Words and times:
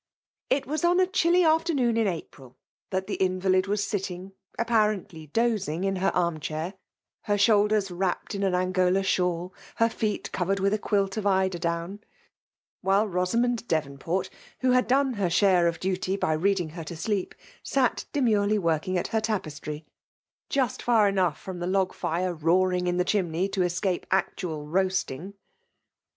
It 0.49 0.65
was 0.65 0.83
on 0.83 0.99
a 0.99 1.05
chilly 1.05 1.43
afternoon 1.43 1.95
in 1.95 2.07
April 2.07 2.57
that 2.89 3.05
the 3.05 3.17
invalid 3.23 3.67
was 3.67 3.83
sitting, 3.85 4.31
apparently 4.57 5.27
dozing, 5.27 5.83
in 5.83 5.97
her 5.97 6.11
aim 6.15 6.39
chair, 6.39 6.73
her 7.25 7.37
shoulders 7.37 7.91
wrapt 7.91 8.33
in 8.33 8.41
an 8.41 8.55
An 8.55 8.71
gola 8.71 9.01
sluMwl, 9.01 9.51
her 9.75 9.89
feet 9.89 10.31
cov^ed 10.33 10.59
with 10.59 10.73
a 10.73 10.79
quilt 10.79 11.17
of 11.17 11.25
dder 11.25 11.59
down; 11.59 11.99
while 12.81 13.07
Bosamond 13.07 13.67
Devonport, 13.67 14.31
who 14.61 14.71
had 14.71 14.87
done 14.87 15.13
her 15.13 15.29
share 15.29 15.67
of 15.67 15.79
duty 15.79 16.15
by 16.17 16.33
reading 16.33 16.69
her 16.69 16.83
to 16.85 16.95
sleep, 16.97 17.35
sat 17.61 18.05
demurely 18.11 18.57
working 18.57 18.97
at 18.97 19.09
her 19.09 19.21
tapestry, 19.21 19.85
jast 20.49 20.81
far 20.81 21.07
enough 21.07 21.39
from 21.39 21.59
the 21.59 21.67
log 21.67 21.93
fire 21.93 22.33
roaring 22.33 22.87
in 22.87 22.97
the 22.97 23.05
ishimney, 23.05 23.51
to 23.51 23.61
escape 23.61 24.07
actual 24.09 24.65
roasting. 24.67 25.35